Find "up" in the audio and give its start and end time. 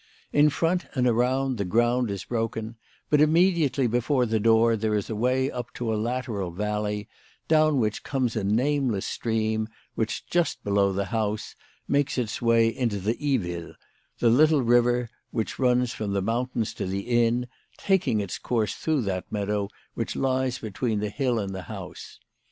5.51-5.71